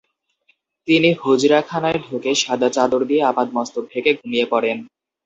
[0.87, 4.77] তিনি হুজরাখানায় ঢুকে সাদা চাদর দিয়ে আপাদমস্তক ঢেকে ঘুমিয়ে পড়েন।